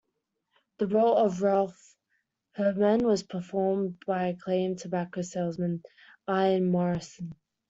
The 0.79 0.87
role 0.87 1.15
of 1.15 1.43
Ralph 1.43 1.79
Herdman 2.53 3.05
was 3.05 3.21
performed 3.21 3.99
by 4.07 4.29
acclaimed 4.29 4.79
tobacco 4.79 5.21
salesman, 5.21 5.83
Ian 6.27 6.71
Morrison. 6.71 7.35